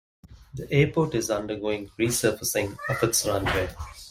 [0.55, 3.69] The airport is undergoing resurfacing of its runway.